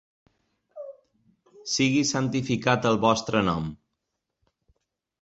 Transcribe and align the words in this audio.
Sigui 1.75 2.01
santificat 2.15 2.91
el 2.93 3.01
vostre 3.07 3.47
nom. 3.53 3.73